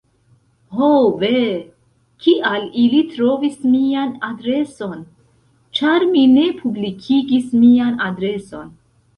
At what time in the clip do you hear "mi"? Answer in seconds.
6.15-6.27